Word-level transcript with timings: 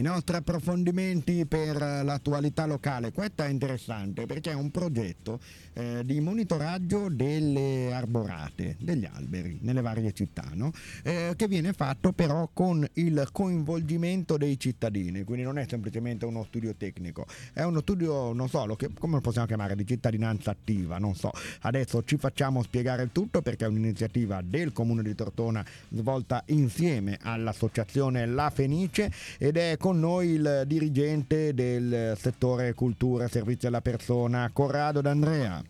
i 0.00 0.02
nostri 0.02 0.34
approfondimenti 0.36 1.44
per 1.44 1.76
l'attualità 1.76 2.64
locale. 2.64 3.12
Questo 3.12 3.42
è 3.42 3.48
interessante 3.48 4.24
perché 4.24 4.50
è 4.50 4.54
un 4.54 4.70
progetto 4.70 5.38
eh, 5.74 6.02
di 6.06 6.20
monitoraggio 6.20 7.10
delle 7.10 7.92
arborate, 7.92 8.76
degli 8.80 9.04
alberi 9.04 9.58
nelle 9.60 9.82
varie 9.82 10.12
città, 10.12 10.48
no? 10.54 10.72
eh, 11.02 11.34
che 11.36 11.46
viene 11.48 11.74
fatto 11.74 12.12
però 12.12 12.48
con 12.50 12.86
il 12.94 13.28
coinvolgimento 13.30 14.38
dei 14.38 14.58
cittadini, 14.58 15.22
quindi 15.22 15.44
non 15.44 15.58
è 15.58 15.66
semplicemente 15.68 16.24
uno 16.24 16.44
studio 16.44 16.74
tecnico, 16.74 17.26
è 17.52 17.62
uno 17.62 17.80
studio, 17.80 18.32
non 18.32 18.48
so, 18.48 18.64
lo 18.64 18.76
che, 18.76 18.88
come 18.98 19.16
lo 19.16 19.20
possiamo 19.20 19.46
chiamare, 19.46 19.76
di 19.76 19.86
cittadinanza 19.86 20.50
attiva, 20.50 20.96
non 20.96 21.14
so. 21.14 21.30
Adesso 21.60 22.04
ci 22.04 22.16
facciamo 22.16 22.62
spiegare 22.62 23.02
il 23.02 23.10
tutto 23.12 23.42
perché 23.42 23.66
è 23.66 23.68
un'iniziativa 23.68 24.40
del 24.42 24.72
Comune 24.72 25.02
di 25.02 25.14
Tortona 25.14 25.62
svolta 25.90 26.42
insieme 26.46 27.18
all'associazione 27.20 28.24
La 28.24 28.48
Fenice 28.48 29.12
ed 29.36 29.58
è 29.58 29.76
con 29.76 29.89
noi 29.92 30.28
il 30.28 30.64
dirigente 30.66 31.54
del 31.54 32.14
settore 32.16 32.74
cultura 32.74 33.24
e 33.24 33.28
servizi 33.28 33.66
alla 33.66 33.80
persona, 33.80 34.50
Corrado 34.52 35.00
D'Andrea. 35.00 35.62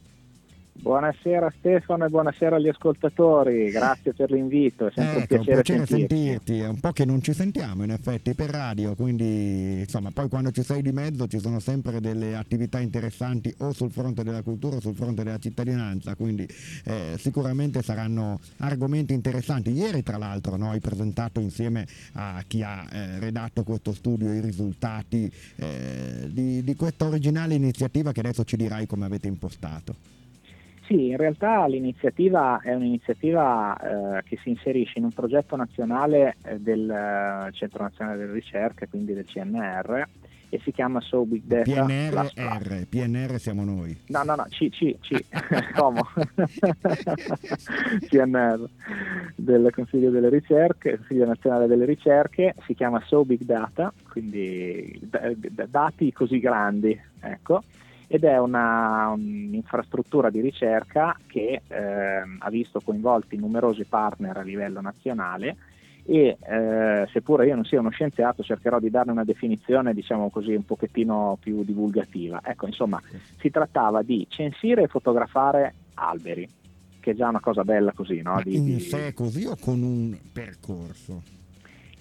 Buonasera 0.83 1.53
Stefano 1.59 2.07
e 2.07 2.09
buonasera 2.09 2.57
agli 2.57 2.69
ascoltatori, 2.69 3.71
grazie 3.71 4.15
per 4.15 4.31
l'invito, 4.31 4.87
è 4.87 4.93
sempre 4.95 5.25
ecco, 5.25 5.35
un 5.35 5.45
piacere, 5.45 5.63
piacere 5.63 5.87
sentirti. 5.87 6.59
È 6.61 6.69
un 6.69 6.81
po' 6.81 6.93
che 6.93 7.05
non 7.05 7.21
ci 7.21 7.35
sentiamo 7.35 7.85
in 7.85 7.91
effetti 7.91 8.33
per 8.33 8.49
radio, 8.49 8.95
quindi 8.95 9.81
insomma 9.81 10.11
poi 10.11 10.31
quando 10.31 10.51
ci 10.53 10.63
sei 10.63 10.81
di 10.81 10.91
mezzo 10.91 11.27
ci 11.27 11.39
sono 11.39 11.61
sempre 11.61 12.01
delle 12.01 12.35
attività 12.35 12.81
interessanti 12.81 13.55
o 13.59 13.73
sul 13.73 13.91
fronte 13.91 14.25
della 14.25 14.41
cultura 14.41 14.77
o 14.77 14.81
sul 14.81 14.95
fronte 14.95 15.23
della 15.23 15.37
cittadinanza, 15.37 16.15
quindi 16.15 16.49
eh, 16.85 17.17
sicuramente 17.19 17.83
saranno 17.83 18.41
argomenti 18.61 19.13
interessanti. 19.13 19.73
Ieri 19.73 20.03
tra 20.03 20.17
l'altro 20.17 20.57
no, 20.57 20.71
hai 20.71 20.81
presentato 20.81 21.41
insieme 21.41 21.87
a 22.15 22.43
chi 22.47 22.63
ha 22.63 22.87
eh, 22.91 23.19
redatto 23.19 23.65
questo 23.65 23.93
studio 23.93 24.33
i 24.33 24.41
risultati 24.41 25.31
eh, 25.57 26.27
di, 26.31 26.65
di 26.65 26.75
questa 26.75 27.05
originale 27.05 27.53
iniziativa 27.53 28.13
che 28.13 28.21
adesso 28.21 28.45
ci 28.45 28.57
dirai 28.57 28.87
come 28.87 29.05
avete 29.05 29.29
impostato. 29.29 30.20
Sì, 30.91 31.11
in 31.11 31.17
realtà 31.19 31.69
l'iniziativa 31.69 32.59
è 32.61 32.75
un'iniziativa 32.75 33.77
eh, 33.77 34.23
che 34.25 34.37
si 34.43 34.49
inserisce 34.49 34.99
in 34.99 35.05
un 35.05 35.13
progetto 35.13 35.55
nazionale 35.55 36.35
eh, 36.43 36.59
del 36.59 36.91
eh, 36.91 37.53
Centro 37.53 37.85
Nazionale 37.85 38.19
delle 38.19 38.33
Ricerche, 38.33 38.89
quindi 38.89 39.15
del 39.15 39.25
CNR, 39.25 40.05
e 40.49 40.61
si 40.65 40.73
chiama 40.73 41.01
So 41.01 41.25
Big 41.25 41.43
Data. 41.45 41.63
PNRR, 41.63 42.87
PNR 42.89 43.39
siamo 43.39 43.63
noi. 43.63 43.97
No, 44.09 44.25
no, 44.25 44.35
no, 44.35 44.47
C, 44.51 44.69
C, 44.71 44.97
C, 44.99 45.25
Como. 45.77 46.05
CNR 48.09 48.69
del 49.37 49.71
Consiglio 49.73 50.11
delle 50.11 50.29
Ricerche, 50.29 50.97
Consiglio 50.97 51.27
Nazionale 51.27 51.69
delle 51.69 51.85
Ricerche, 51.85 52.57
si 52.67 52.75
chiama 52.75 53.01
So 53.07 53.25
Big 53.25 53.43
Data, 53.43 53.93
quindi 54.09 54.99
d- 55.01 55.37
d- 55.37 55.67
dati 55.69 56.13
così 56.13 56.41
grandi, 56.41 57.01
ecco 57.21 57.63
ed 58.13 58.25
è 58.25 58.41
una, 58.41 59.11
un'infrastruttura 59.11 60.31
di 60.31 60.41
ricerca 60.41 61.17
che 61.29 61.63
eh, 61.65 62.23
ha 62.39 62.51
visto 62.51 62.81
coinvolti 62.81 63.37
numerosi 63.37 63.85
partner 63.85 64.37
a 64.39 64.43
livello 64.43 64.81
nazionale 64.81 65.57
e 66.05 66.37
eh, 66.41 67.09
seppure 67.13 67.47
io 67.47 67.55
non 67.55 67.65
sia 67.65 67.79
uno 67.79 67.91
scienziato 67.91 68.43
cercherò 68.43 68.81
di 68.81 68.91
darne 68.91 69.13
una 69.13 69.23
definizione 69.23 69.95
diciamo 69.95 70.29
così 70.29 70.55
un 70.55 70.65
pochettino 70.65 71.39
più 71.41 71.63
divulgativa. 71.63 72.41
Ecco, 72.43 72.67
insomma, 72.67 73.01
si 73.39 73.49
trattava 73.49 74.03
di 74.03 74.27
censire 74.29 74.83
e 74.83 74.89
fotografare 74.89 75.75
alberi, 75.95 76.49
che 76.99 77.13
è 77.13 77.15
già 77.15 77.29
una 77.29 77.39
cosa 77.39 77.63
bella 77.63 77.93
così, 77.93 78.23
no? 78.23 78.41
Di, 78.43 78.57
in 78.57 78.81
sé 78.81 79.15
così 79.15 79.47
o 79.47 79.55
con 79.55 79.83
un 79.83 80.19
percorso? 80.33 81.23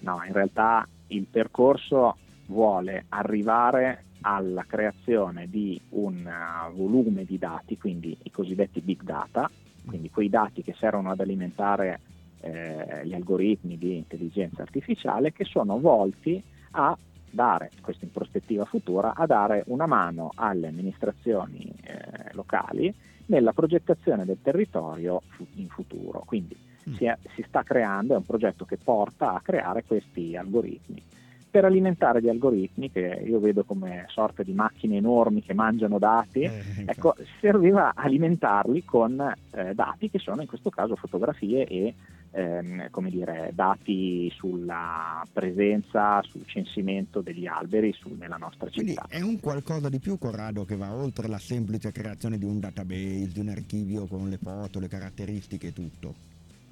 No, 0.00 0.20
in 0.26 0.32
realtà 0.32 0.84
il 1.06 1.26
percorso 1.30 2.16
vuole 2.46 3.04
arrivare 3.10 4.06
alla 4.22 4.64
creazione 4.66 5.48
di 5.48 5.80
un 5.90 6.16
uh, 6.24 6.74
volume 6.74 7.24
di 7.24 7.38
dati, 7.38 7.78
quindi 7.78 8.16
i 8.22 8.30
cosiddetti 8.30 8.80
big 8.80 9.02
data, 9.02 9.50
quindi 9.86 10.10
quei 10.10 10.28
dati 10.28 10.62
che 10.62 10.74
servono 10.78 11.10
ad 11.10 11.20
alimentare 11.20 12.00
eh, 12.40 13.02
gli 13.04 13.14
algoritmi 13.14 13.76
di 13.76 13.96
intelligenza 13.96 14.62
artificiale 14.62 15.32
che 15.32 15.44
sono 15.44 15.78
volti 15.78 16.42
a 16.72 16.96
dare, 17.30 17.70
questo 17.80 18.04
in 18.04 18.10
prospettiva 18.10 18.64
futura, 18.64 19.14
a 19.14 19.26
dare 19.26 19.62
una 19.66 19.86
mano 19.86 20.30
alle 20.34 20.68
amministrazioni 20.68 21.72
eh, 21.82 22.32
locali 22.32 22.92
nella 23.26 23.52
progettazione 23.52 24.24
del 24.24 24.38
territorio 24.42 25.22
in 25.54 25.68
futuro. 25.68 26.22
Quindi 26.26 26.56
mm. 26.88 26.94
si, 26.94 27.04
è, 27.04 27.16
si 27.34 27.44
sta 27.46 27.62
creando, 27.62 28.14
è 28.14 28.16
un 28.16 28.24
progetto 28.26 28.64
che 28.64 28.76
porta 28.76 29.34
a 29.34 29.40
creare 29.40 29.84
questi 29.84 30.36
algoritmi 30.36 31.02
per 31.50 31.64
alimentare 31.64 32.22
gli 32.22 32.28
algoritmi, 32.28 32.90
che 32.90 33.22
io 33.26 33.40
vedo 33.40 33.64
come 33.64 34.04
sorte 34.08 34.44
di 34.44 34.52
macchine 34.52 34.96
enormi 34.96 35.42
che 35.42 35.54
mangiano 35.54 35.98
dati, 35.98 36.42
eh, 36.42 36.62
ecco, 36.86 37.14
serviva 37.40 37.92
alimentarli 37.94 38.84
con 38.84 39.20
eh, 39.50 39.74
dati 39.74 40.08
che 40.08 40.18
sono 40.18 40.42
in 40.42 40.46
questo 40.48 40.70
caso 40.70 40.94
fotografie 40.96 41.66
e 41.66 41.94
ehm, 42.30 42.90
come 42.90 43.10
dire, 43.10 43.50
dati 43.54 44.30
sulla 44.34 45.26
presenza, 45.32 46.22
sul 46.22 46.46
censimento 46.46 47.20
degli 47.20 47.46
alberi 47.46 47.92
su, 47.92 48.14
nella 48.18 48.36
nostra 48.36 48.68
città. 48.70 49.06
Quindi 49.08 49.26
è 49.26 49.28
un 49.28 49.40
qualcosa 49.40 49.88
di 49.88 49.98
più, 49.98 50.18
Corrado, 50.18 50.64
che 50.64 50.76
va 50.76 50.94
oltre 50.94 51.28
la 51.28 51.38
semplice 51.38 51.92
creazione 51.92 52.38
di 52.38 52.44
un 52.44 52.60
database, 52.60 53.30
di 53.32 53.40
un 53.40 53.48
archivio 53.48 54.06
con 54.06 54.28
le 54.28 54.38
foto, 54.38 54.78
le 54.78 54.88
caratteristiche 54.88 55.68
e 55.68 55.72
tutto. 55.72 56.14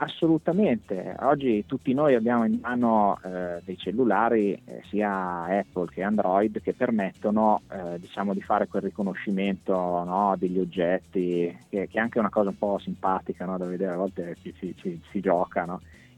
Assolutamente, 0.00 1.16
oggi 1.22 1.64
tutti 1.66 1.92
noi 1.92 2.14
abbiamo 2.14 2.44
in 2.44 2.60
mano 2.62 3.18
eh, 3.24 3.60
dei 3.64 3.76
cellulari 3.76 4.52
eh, 4.52 4.80
sia 4.88 5.42
Apple 5.42 5.88
che 5.90 6.04
Android 6.04 6.60
che 6.60 6.72
permettono 6.72 7.62
eh, 7.68 7.98
diciamo, 7.98 8.32
di 8.32 8.40
fare 8.40 8.68
quel 8.68 8.82
riconoscimento 8.82 9.74
no, 9.74 10.36
degli 10.38 10.60
oggetti, 10.60 11.52
che, 11.68 11.88
che, 11.88 11.98
è 11.98 12.00
anche 12.00 12.20
una 12.20 12.28
cosa 12.28 12.50
un 12.50 12.58
po' 12.58 12.78
simpatica 12.78 13.44
no, 13.44 13.58
da 13.58 13.64
vedere, 13.64 13.94
a 13.94 13.96
volte 13.96 14.36
ci, 14.40 14.54
ci, 14.56 14.72
ci, 14.76 15.02
si 15.10 15.18
gioca. 15.18 15.66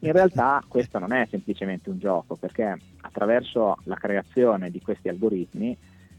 In 0.01 0.13
realtà 0.13 0.63
questo 0.69 0.99
non 0.99 1.15
è 1.15 1.27
semplicemente 1.31 1.89
un 1.89 1.99
gioco 1.99 2.37
perché 2.37 2.79
attraverso 3.01 3.79
la 3.85 3.97
creazione 3.97 4.71
di 4.71 4.83
questi 4.83 5.09
algoritmi 5.09 5.75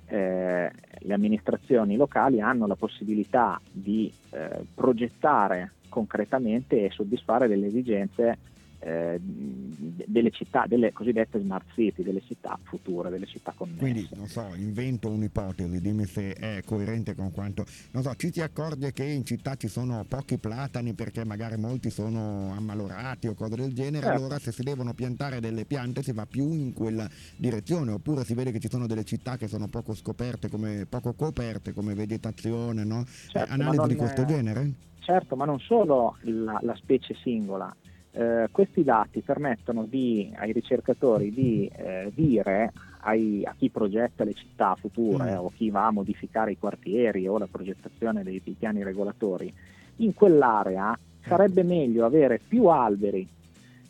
eh, 0.08 0.72
le 0.98 1.14
amministrazioni 1.14 1.96
locali 1.96 2.42
hanno 2.42 2.66
la 2.66 2.76
possibilità 2.76 3.62
di 3.72 4.12
eh, 4.32 4.66
progettare 4.74 5.74
concretamente 5.92 6.86
e 6.86 6.90
soddisfare 6.90 7.48
delle 7.48 7.68
esigenze 7.68 8.38
eh, 8.84 9.20
delle 9.20 10.32
città, 10.32 10.66
delle 10.68 10.92
cosiddette 10.92 11.40
smart 11.40 11.66
city, 11.74 12.04
delle 12.04 12.22
città 12.22 12.58
future, 12.64 13.10
delle 13.10 13.28
città 13.28 13.54
connesse. 13.56 13.80
Quindi, 13.80 14.10
non 14.16 14.28
so, 14.28 14.52
invento 14.56 15.10
un'ipotesi, 15.10 15.80
dimmi 15.80 16.06
se 16.06 16.34
è 16.34 16.62
coerente 16.66 17.16
con 17.16 17.32
quanto... 17.32 17.66
Non 17.92 18.04
so, 18.04 18.14
ci 18.16 18.32
si 18.32 18.42
accorge 18.42 18.92
che 18.92 19.04
in 19.04 19.26
città 19.26 19.56
ci 19.56 19.68
sono 19.68 20.04
pochi 20.08 20.38
platani 20.38 20.94
perché 20.94 21.24
magari 21.24 21.58
molti 21.58 21.90
sono 21.90 22.52
ammalorati 22.54 23.28
o 23.28 23.34
cose 23.34 23.56
del 23.56 23.74
genere, 23.74 24.06
certo. 24.06 24.20
allora 24.20 24.40
se 24.40 24.52
si 24.52 24.64
devono 24.64 24.94
piantare 24.94 25.40
delle 25.40 25.66
piante 25.66 26.02
si 26.02 26.12
va 26.12 26.26
più 26.26 26.52
in 26.52 26.74
quella 26.74 27.08
direzione, 27.38 27.92
oppure 27.92 28.24
si 28.24 28.34
vede 28.34 28.52
che 28.52 28.60
ci 28.60 28.70
sono 28.70 28.88
delle 28.88 29.04
città 29.04 29.38
che 29.38 29.48
sono 29.48 29.68
poco 29.68 29.94
scoperte, 29.94 30.50
come, 30.50 30.86
poco 30.90 31.14
coperte 31.14 31.74
come 31.74 31.94
vegetazione, 31.94 32.84
no? 32.84 33.04
certo, 33.28 33.54
Analisi 33.54 33.88
di 33.88 33.96
questo 33.96 34.24
è... 34.24 34.26
genere? 34.26 34.90
Certo, 35.02 35.36
ma 35.36 35.46
non 35.46 35.60
solo 35.60 36.16
la, 36.22 36.60
la 36.62 36.76
specie 36.76 37.16
singola. 37.16 37.76
Eh, 38.14 38.50
questi 38.52 38.84
dati 38.84 39.22
permettono 39.22 39.86
di, 39.86 40.34
ai 40.36 40.52
ricercatori 40.52 41.32
di 41.32 41.72
eh, 41.74 42.12
dire 42.14 42.74
ai, 43.04 43.46
a 43.46 43.56
chi 43.58 43.70
progetta 43.70 44.26
le 44.26 44.34
città 44.34 44.76
future 44.76 45.36
mm. 45.36 45.38
o 45.38 45.52
chi 45.56 45.70
va 45.70 45.86
a 45.86 45.92
modificare 45.92 46.52
i 46.52 46.58
quartieri 46.58 47.26
o 47.28 47.38
la 47.38 47.48
progettazione 47.50 48.24
dei, 48.24 48.42
dei 48.44 48.56
piani 48.60 48.84
regolatori, 48.84 49.54
in 49.98 50.14
quell'area 50.14 50.98
sarebbe 51.26 51.64
meglio 51.64 52.06
avere 52.06 52.42
più 52.46 52.66
alberi, 52.66 53.26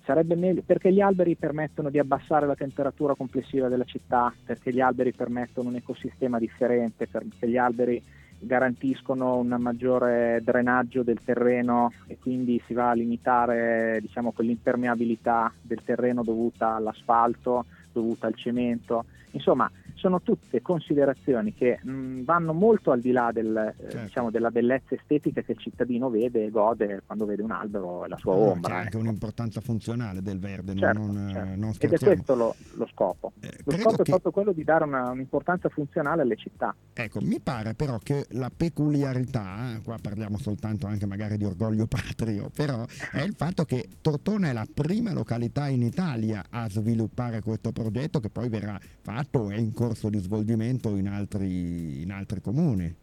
sarebbe 0.04 0.36
meglio, 0.36 0.62
perché 0.64 0.94
gli 0.94 1.02
alberi 1.02 1.36
permettono 1.36 1.90
di 1.90 1.98
abbassare 1.98 2.46
la 2.46 2.56
temperatura 2.56 3.16
complessiva 3.16 3.70
della 3.70 3.86
città, 3.86 4.32
perché 4.46 4.72
gli 4.72 4.82
alberi 4.82 5.14
permettono 5.14 5.70
un 5.70 5.76
ecosistema 5.76 6.38
differente, 6.38 7.08
perché 7.08 7.50
gli 7.50 7.58
alberi 7.58 8.02
garantiscono 8.42 9.38
un 9.38 9.56
maggiore 9.60 10.42
drenaggio 10.44 11.04
del 11.04 11.20
terreno 11.24 11.94
e 12.08 12.18
quindi 12.20 12.62
si 12.66 12.74
va 12.74 12.90
a 12.90 12.94
limitare 12.94 14.00
diciamo, 14.02 14.32
quell'impermeabilità 14.32 15.54
del 15.62 15.82
terreno 15.84 16.24
dovuta 16.24 16.76
all'asfalto, 16.76 17.66
dovuta 17.92 18.28
al 18.28 18.36
cemento. 18.36 19.06
Insomma, 19.32 19.70
sono 20.02 20.22
tutte 20.22 20.64
considerazioni 20.64 21.54
che 21.54 21.80
mh, 21.82 22.24
vanno 22.24 22.54
molto 22.54 22.90
al 22.90 23.00
di 23.00 23.12
là 23.12 23.30
del, 23.32 23.56
eh, 23.56 23.76
certo. 23.80 23.98
eh, 23.98 24.04
diciamo, 24.06 24.32
della 24.32 24.50
bellezza 24.50 24.96
estetica 24.96 25.42
che 25.42 25.52
il 25.52 25.60
cittadino 25.60 26.10
vede 26.10 26.46
e 26.46 26.50
gode 26.50 27.04
quando 27.06 27.26
vede 27.26 27.44
un 27.44 27.52
albero 27.52 28.04
e 28.06 28.08
la 28.08 28.18
sua 28.18 28.34
no, 28.34 28.52
ombra. 28.52 28.72
C'è 28.72 28.78
anche 28.78 28.90
ecco. 28.90 28.98
un'importanza 28.98 29.62
funzionale 29.62 30.24
del 30.24 30.40
verde, 30.40 30.76
certo, 30.76 31.00
non, 31.00 31.30
certo. 31.32 31.56
non 31.56 31.74
Ed 31.78 31.94
è 31.94 32.00
questo 32.00 32.36
lo, 32.36 32.56
lo 32.74 32.88
scopo. 32.92 33.34
Eh, 33.42 33.52
lo 33.64 33.78
scopo 33.78 33.96
che... 33.98 34.02
è 34.02 34.06
proprio 34.06 34.32
quello 34.32 34.52
di 34.54 34.64
dare 34.64 34.86
una, 34.86 35.12
un'importanza 35.12 35.70
funzionale 35.70 36.24
alle 36.24 36.36
città. 36.36 36.76
Ecco, 36.94 37.22
mi 37.22 37.40
pare 37.40 37.76
però 37.76 38.00
che 38.00 38.26
la 38.32 38.50
peculiarità, 38.56 39.80
qua 39.84 39.98
parliamo 40.02 40.40
soltanto 40.40 40.88
anche 40.88 41.06
magari 41.06 41.38
di 41.38 41.46
orgoglio 41.46 41.86
patrio, 41.88 42.50
però 42.54 42.84
è 43.12 43.22
il 43.22 43.36
fatto 43.36 43.66
che 43.66 43.88
Tortona 44.02 44.50
è 44.50 44.54
la 44.54 44.66
prima 44.72 45.14
località 45.14 45.68
in 45.68 45.84
Italia 45.84 46.44
a 46.50 46.68
sviluppare 46.68 47.42
questo 47.42 47.72
progetto 47.72 48.20
che 48.20 48.30
poi 48.30 48.50
verrà 48.50 48.80
fatto 49.02 49.52
e 49.52 49.60
in 49.60 49.74
corso 49.92 50.10
di 50.10 50.20
svolgimento 50.20 50.96
in 50.96 51.08
altri, 51.08 52.02
in 52.02 52.12
altri 52.12 52.42
comuni. 52.42 52.96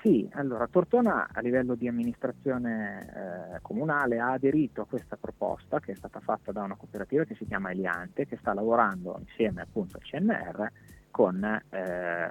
Sì, 0.00 0.28
allora 0.32 0.66
Tortona 0.68 1.28
a 1.32 1.40
livello 1.40 1.74
di 1.74 1.86
amministrazione 1.86 3.54
eh, 3.54 3.58
comunale 3.60 4.18
ha 4.18 4.32
aderito 4.32 4.82
a 4.82 4.86
questa 4.86 5.16
proposta 5.16 5.78
che 5.78 5.92
è 5.92 5.94
stata 5.94 6.18
fatta 6.20 6.50
da 6.50 6.62
una 6.62 6.74
cooperativa 6.74 7.24
che 7.24 7.36
si 7.36 7.46
chiama 7.46 7.70
Eliante, 7.70 8.26
che 8.26 8.36
sta 8.36 8.52
lavorando 8.52 9.16
insieme 9.20 9.62
appunto 9.62 9.98
al 9.98 10.02
CNR 10.02 10.72
con, 11.10 11.44
eh, 11.44 12.30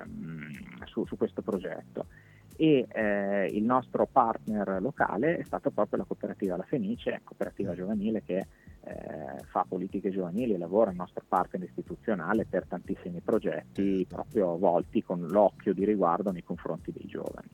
su, 0.86 1.06
su, 1.06 1.16
questo 1.16 1.42
progetto. 1.42 2.08
E 2.58 2.86
eh, 2.88 3.46
il 3.52 3.64
nostro 3.64 4.06
partner 4.06 4.82
locale 4.82 5.38
è 5.38 5.44
stata 5.44 5.70
proprio 5.72 6.00
la 6.00 6.06
cooperativa 6.06 6.58
La 6.58 6.64
Fenice, 6.64 7.22
cooperativa 7.24 7.74
giovanile 7.74 8.22
che 8.24 8.46
eh, 8.84 9.44
fa 9.50 9.66
politiche 9.68 10.12
giovanili 10.12 10.54
e 10.54 10.58
lavora 10.58 10.92
il 10.92 10.98
nostro 10.98 11.24
partner 11.28 11.68
istituzionale 11.68 12.46
per 12.46 12.66
tantissimi 12.68 13.22
progetti 13.22 14.06
proprio 14.08 14.58
volti 14.58 15.04
con 15.04 15.26
l'occhio 15.28 15.74
di 15.74 15.86
riguardo 15.86 16.32
nei 16.32 16.44
confronti 16.44 16.92
dei 16.92 17.06
giovani. 17.06 17.50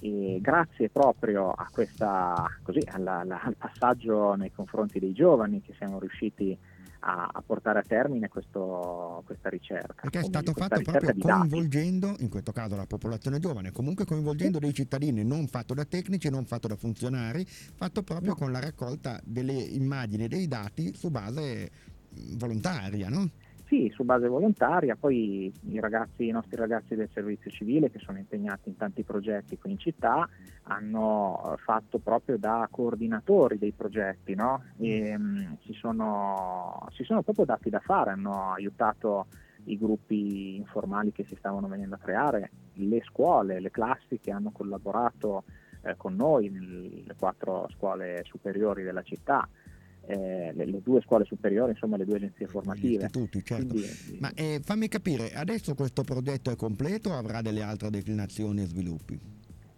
E 0.00 0.38
grazie 0.40 0.90
proprio 0.90 1.50
a 1.50 1.68
questa, 1.70 2.44
così, 2.62 2.80
alla, 2.90 3.20
alla, 3.20 3.40
al 3.40 3.56
passaggio 3.56 4.34
nei 4.34 4.52
confronti 4.52 4.98
dei 4.98 5.12
giovani 5.12 5.62
che 5.62 5.72
siamo 5.78 5.98
riusciti 5.98 6.52
a, 6.52 6.73
a 7.06 7.42
portare 7.44 7.80
a 7.80 7.82
termine 7.82 8.28
questo, 8.28 9.22
questa 9.26 9.50
ricerca. 9.50 10.02
Perché 10.02 10.20
è 10.20 10.24
stato 10.24 10.52
fatto 10.52 10.80
proprio 10.80 11.12
coinvolgendo, 11.18 12.16
in 12.20 12.30
questo 12.30 12.52
caso 12.52 12.76
la 12.76 12.86
popolazione 12.86 13.38
giovane, 13.38 13.72
comunque 13.72 14.06
coinvolgendo 14.06 14.58
dei 14.58 14.72
cittadini, 14.72 15.22
non 15.22 15.46
fatto 15.48 15.74
da 15.74 15.84
tecnici, 15.84 16.30
non 16.30 16.46
fatto 16.46 16.68
da 16.68 16.76
funzionari, 16.76 17.44
fatto 17.46 18.02
proprio 18.02 18.30
no. 18.30 18.36
con 18.36 18.52
la 18.52 18.60
raccolta 18.60 19.20
delle 19.22 19.52
immagini, 19.52 20.28
dei 20.28 20.48
dati 20.48 20.94
su 20.94 21.10
base 21.10 21.70
volontaria, 22.36 23.08
no? 23.10 23.28
Sì, 23.66 23.90
su 23.94 24.04
base 24.04 24.28
volontaria, 24.28 24.94
poi 24.94 25.50
i, 25.70 25.80
ragazzi, 25.80 26.26
i 26.26 26.30
nostri 26.30 26.56
ragazzi 26.56 26.94
del 26.94 27.08
servizio 27.12 27.50
civile 27.50 27.90
che 27.90 27.98
sono 27.98 28.18
impegnati 28.18 28.68
in 28.68 28.76
tanti 28.76 29.04
progetti 29.04 29.56
qui 29.56 29.70
in 29.70 29.78
città 29.78 30.28
hanno 30.64 31.56
fatto 31.64 31.98
proprio 31.98 32.36
da 32.36 32.68
coordinatori 32.70 33.58
dei 33.58 33.72
progetti, 33.72 34.34
no? 34.34 34.64
e, 34.78 35.16
mh, 35.16 35.58
si, 35.64 35.72
sono, 35.72 36.86
si 36.92 37.04
sono 37.04 37.22
proprio 37.22 37.46
dati 37.46 37.70
da 37.70 37.80
fare, 37.80 38.10
hanno 38.10 38.52
aiutato 38.52 39.26
i 39.64 39.78
gruppi 39.78 40.56
informali 40.56 41.12
che 41.12 41.24
si 41.24 41.34
stavano 41.34 41.66
venendo 41.66 41.94
a 41.94 41.98
creare, 41.98 42.50
le 42.74 43.02
scuole, 43.02 43.60
le 43.60 43.70
classi 43.70 44.20
che 44.20 44.30
hanno 44.30 44.50
collaborato 44.50 45.44
eh, 45.82 45.96
con 45.96 46.14
noi 46.16 46.50
nelle 46.50 47.14
quattro 47.18 47.66
scuole 47.74 48.22
superiori 48.24 48.82
della 48.82 49.02
città 49.02 49.48
eh, 50.06 50.52
le, 50.54 50.64
le, 50.66 50.80
due 50.82 51.00
scuole 51.02 51.24
superiori, 51.24 51.72
insomma 51.72 51.96
le 51.96 52.04
due 52.04 52.16
agenzie 52.16 52.46
formative. 52.46 53.04
Istituti, 53.04 53.42
certo. 53.44 53.66
Quindi, 53.66 54.18
Ma 54.20 54.32
eh, 54.34 54.60
fammi 54.62 54.88
capire, 54.88 55.32
adesso 55.32 55.74
questo 55.74 56.02
progetto 56.02 56.50
è 56.50 56.56
completo 56.56 57.10
o 57.10 57.18
avrà 57.18 57.42
delle 57.42 57.62
altre 57.62 57.90
declinazioni 57.90 58.62
e 58.62 58.66
sviluppi? 58.66 59.20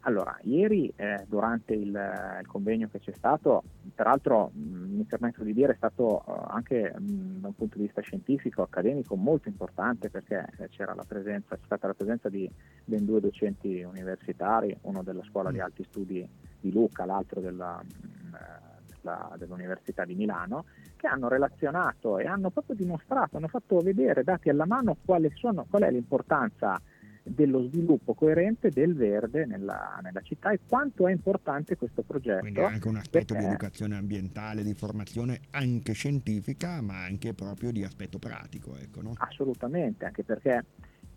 Allora, 0.06 0.38
ieri 0.43 0.93
eh, 0.94 1.25
durante 1.26 1.75
il, 1.75 1.88
il, 1.88 2.46
convegno 2.46 2.88
che 2.88 3.00
c'è 3.00 3.12
stato, 3.12 3.64
peraltro 3.93 4.52
mh, 4.55 4.94
mi 4.94 5.02
permetto 5.02 5.43
di 5.43 5.52
dire 5.52 5.73
è 5.73 5.76
stato 5.76 6.23
uh, 6.25 6.44
anche 6.46 6.94
mh, 6.96 7.40
da 7.40 7.49
un 7.49 7.55
punto 7.56 7.76
di 7.76 7.84
vista 7.84 8.00
scientifico, 8.02 8.62
accademico 8.62 9.17
molto 9.17 9.49
importante 9.49 10.08
perché 10.08 10.46
eh, 10.58 10.69
c'era 10.69 10.94
la 10.94 11.02
presenza, 11.02 11.56
c'è 11.56 11.64
stata 11.64 11.88
la 11.88 11.94
presenza 11.94 12.29
di 12.29 12.49
ben 12.84 13.05
due 13.05 13.19
docenti 13.19 13.82
universitari, 13.82 14.76
uno 14.82 15.02
della 15.02 15.25
scuola 15.25 15.50
di 15.50 15.58
alti 15.58 15.82
studi 15.82 16.29
di 16.61 16.72
Lucca, 16.72 17.05
l'altro 17.05 17.40
della, 17.40 17.82
mh, 17.82 18.37
della, 19.06 19.35
dell'Università 19.38 20.05
di 20.05 20.14
Milano, 20.14 20.64
che 20.97 21.06
hanno 21.06 21.29
relazionato 21.29 22.19
e 22.19 22.26
hanno 22.26 22.50
proprio 22.50 22.75
dimostrato, 22.75 23.37
hanno 23.37 23.49
fatto 23.49 23.79
vedere, 23.79 24.25
dati 24.25 24.49
alla 24.49 24.67
mano, 24.67 24.97
sono, 25.35 25.67
qual 25.70 25.82
è 25.82 25.91
l'importanza 25.91 26.81
dello 27.23 27.64
sviluppo 27.64 28.14
coerente 28.14 28.70
del 28.70 28.94
verde 28.94 29.47
nella, 29.47 29.99
nella, 30.00 30.20
città 30.20 30.50
e 30.50 30.61
quanto 30.69 31.08
è 31.08 31.12
importante 31.12 31.76
questo 31.76 32.03
progetto. 32.03 32.41
Quindi 32.41 32.61
anche 32.61 32.87
un 32.87 32.97
aspetto 32.97 33.35
perché... 33.35 33.41
di 33.41 33.53
educazione 33.53 33.97
ambientale, 33.97 34.62
di 34.62 34.75
formazione 34.75 35.41
anche 35.50 35.93
scientifica, 35.93 36.81
ma 36.82 37.03
anche 37.03 37.35
proprio 37.35 37.73
di 37.73 37.82
aspetto 37.82 38.19
pratico. 38.19 38.76
Ecco, 38.76 39.03
no? 39.03 39.12
Assolutamente, 39.17 40.05
anche 40.05 40.23
perché 40.23 40.64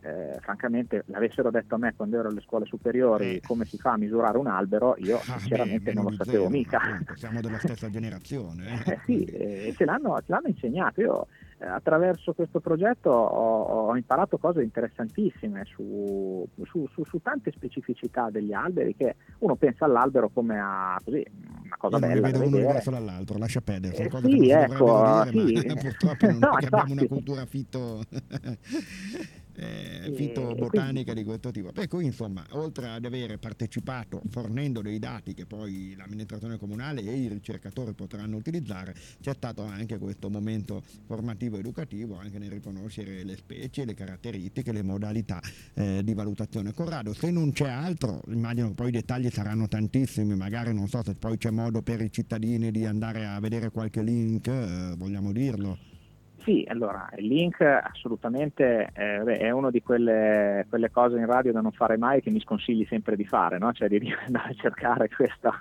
eh, 0.01 0.37
francamente 0.39 1.03
l'avessero 1.07 1.51
detto 1.51 1.75
a 1.75 1.77
me 1.77 1.93
quando 1.95 2.17
ero 2.17 2.29
alle 2.29 2.41
scuole 2.41 2.65
superiori 2.65 3.35
eh. 3.35 3.41
come 3.45 3.65
si 3.65 3.77
fa 3.77 3.93
a 3.93 3.97
misurare 3.97 4.37
un 4.37 4.47
albero, 4.47 4.95
io 4.99 5.17
ah, 5.17 5.39
sinceramente 5.39 5.91
beh, 5.91 5.93
non 5.93 6.03
lo 6.05 6.11
sapevo 6.11 6.37
zero, 6.37 6.49
mica. 6.49 6.79
Appunto, 6.79 7.15
siamo 7.15 7.41
della 7.41 7.59
stessa 7.59 7.89
generazione. 7.89 8.83
Eh, 8.85 8.99
sì, 9.05 9.23
e 9.25 9.73
ce 9.75 9.85
l'hanno, 9.85 10.17
ce 10.17 10.25
l'hanno 10.27 10.47
insegnato. 10.47 11.01
Io 11.01 11.27
eh, 11.61 11.65
attraverso 11.65 12.31
questo 12.31 12.61
progetto 12.61 13.09
ho, 13.09 13.87
ho, 13.89 13.95
imparato 13.97 14.37
cose 14.37 14.63
interessantissime 14.63 15.65
su, 15.65 16.47
su, 16.63 16.87
su, 16.93 17.03
su, 17.03 17.21
tante 17.21 17.51
specificità 17.51 18.29
degli 18.29 18.53
alberi 18.53 18.95
che 18.95 19.17
uno 19.39 19.55
pensa 19.55 19.83
all'albero 19.83 20.29
come 20.29 20.57
a 20.57 20.97
così, 21.03 21.25
una 21.65 21.75
cosa 21.77 21.97
Io 21.97 22.01
bella. 22.07 22.21
Non 22.21 22.31
vedo 22.31 22.47
uno 22.47 22.57
diverso 22.57 22.91
dall'altro, 22.91 23.37
lascia 23.37 23.59
perdere, 23.59 23.93
eh, 23.93 24.09
sì, 24.09 24.49
ecco, 24.49 25.25
dire, 25.29 25.59
sì. 25.59 25.67
ma 25.67 25.73
purtroppo 25.81 26.25
non 26.27 26.37
no, 26.39 26.49
abbiamo 26.51 26.93
una 26.93 27.05
cultura 27.07 27.45
fitto 27.45 28.03
eh, 29.59 30.13
fitobotanica 30.15 31.13
di 31.13 31.23
questo 31.23 31.51
tipo. 31.51 31.71
Per 31.71 31.87
cui 31.87 32.05
insomma, 32.05 32.45
oltre 32.51 32.89
ad 32.89 33.05
avere 33.05 33.37
partecipato 33.37 34.21
fornendo 34.29 34.81
dei 34.81 34.99
dati 34.99 35.33
che 35.33 35.45
poi 35.45 35.93
l'amministrazione 35.97 36.57
comunale 36.57 37.01
e 37.01 37.15
i 37.15 37.27
ricercatori 37.27 37.93
potranno 37.93 38.37
utilizzare, 38.37 38.95
c'è 39.19 39.33
stato 39.33 39.63
anche 39.63 39.97
questo 39.97 40.29
momento 40.29 40.81
formativo 41.05 41.57
educativo 41.57 42.17
anche 42.17 42.39
nel 42.39 42.51
riconoscere 42.51 43.23
le 43.23 43.35
specie, 43.35 43.85
le 43.85 43.93
caratteristiche, 43.93 44.71
le 44.71 44.83
modalità 44.83 45.41
eh, 45.73 46.01
di 46.03 46.13
valutazione. 46.13 46.73
Corrado, 46.73 47.13
se 47.13 47.31
non 47.31 47.51
c'è 47.51 47.69
altro, 47.69 48.21
immagino 48.27 48.69
che 48.69 48.73
poi 48.75 48.87
i 48.89 48.91
dettagli 48.91 49.29
saranno 49.29 49.67
tantissimi, 49.67 50.35
magari 50.35 50.73
non 50.73 50.87
so 50.87 51.03
se 51.03 51.15
poi 51.15 51.37
c'è 51.37 51.49
modo 51.49 51.81
per 51.81 52.01
i 52.01 52.11
cittadini 52.11 52.71
di 52.71 52.85
andare 52.85 53.25
a 53.25 53.39
vedere 53.39 53.71
qualche 53.71 54.01
link, 54.01 54.47
eh, 54.47 54.95
vogliamo 54.97 55.31
dirlo. 55.31 55.97
Sì, 56.41 56.65
allora 56.67 57.09
il 57.17 57.27
link 57.27 57.61
assolutamente 57.61 58.89
eh, 58.93 59.23
è 59.23 59.49
una 59.51 59.69
di 59.69 59.81
quelle, 59.81 60.65
quelle, 60.69 60.89
cose 60.89 61.17
in 61.17 61.25
radio 61.25 61.51
da 61.51 61.59
non 61.61 61.71
fare 61.71 61.97
mai 61.97 62.21
che 62.21 62.29
mi 62.29 62.39
sconsigli 62.39 62.85
sempre 62.89 63.15
di 63.15 63.25
fare, 63.25 63.57
no? 63.57 63.73
cioè 63.73 63.89
di 63.89 63.99
andare 64.25 64.49
a 64.49 64.53
cercare 64.53 65.09
questa, 65.09 65.51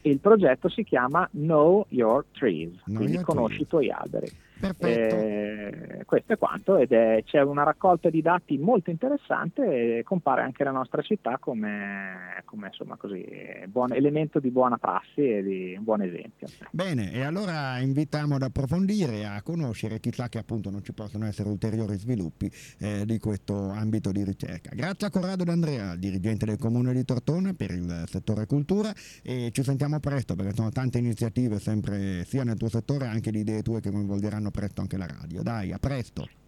Il 0.03 0.19
progetto 0.19 0.69
si 0.69 0.83
chiama 0.83 1.27
Know 1.33 1.85
Your 1.89 2.23
Trees, 2.31 2.81
know 2.85 2.97
quindi 2.97 3.15
your 3.15 3.25
conosci 3.25 3.63
i 3.63 3.67
tuoi 3.67 3.91
alberi. 3.91 4.31
Eh, 4.59 6.03
questo 6.05 6.33
è 6.33 6.37
quanto 6.37 6.77
ed 6.77 6.91
è, 6.91 7.21
c'è 7.25 7.41
una 7.41 7.63
raccolta 7.63 8.09
di 8.09 8.21
dati 8.21 8.57
molto 8.57 8.89
interessante 8.89 9.97
e 9.97 10.03
compare 10.03 10.41
anche 10.41 10.63
la 10.63 10.71
nostra 10.71 11.01
città 11.01 11.37
come, 11.37 12.41
come 12.45 12.67
insomma, 12.67 12.95
così, 12.95 13.25
buon 13.67 13.93
elemento 13.93 14.39
di 14.39 14.49
buona 14.49 14.77
prassi 14.77 15.21
e 15.21 15.43
di 15.43 15.75
un 15.77 15.83
buon 15.83 16.01
esempio. 16.01 16.47
Bene, 16.71 17.11
e 17.11 17.23
allora 17.23 17.77
invitiamo 17.79 18.35
ad 18.35 18.43
approfondire, 18.43 19.25
a 19.25 19.41
conoscere, 19.41 19.99
chissà 19.99 20.29
che 20.29 20.37
appunto 20.37 20.69
non 20.69 20.83
ci 20.83 20.93
possono 20.93 21.25
essere 21.25 21.49
ulteriori 21.49 21.97
sviluppi 21.97 22.51
eh, 22.79 23.05
di 23.05 23.19
questo 23.19 23.69
ambito 23.69 24.11
di 24.11 24.23
ricerca. 24.23 24.71
Grazie 24.73 25.07
a 25.07 25.09
Corrado 25.09 25.43
D'Andrea, 25.43 25.95
dirigente 25.95 26.45
del 26.45 26.57
Comune 26.57 26.93
di 26.93 27.03
Tortona 27.05 27.53
per 27.53 27.71
il 27.71 28.03
settore 28.07 28.45
cultura 28.45 28.91
e 29.21 29.49
ci 29.51 29.63
sentiamo 29.63 29.99
presto 29.99 30.35
perché 30.35 30.53
sono 30.53 30.69
tante 30.69 30.97
iniziative 30.97 31.59
sempre 31.59 32.23
sia 32.25 32.43
nel 32.43 32.57
tuo 32.57 32.69
settore 32.69 33.07
anche 33.07 33.31
di 33.31 33.39
idee 33.39 33.61
tue 33.61 33.79
che 33.79 33.91
coinvolgeranno 33.91 34.46
presto 34.51 34.81
anche 34.81 34.97
la 34.97 35.07
radio. 35.07 35.41
Dai, 35.43 35.71
a 35.71 35.79
presto. 35.79 36.27